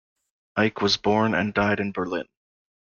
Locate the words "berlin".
1.91-2.25